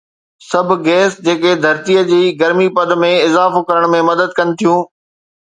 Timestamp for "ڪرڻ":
3.69-3.83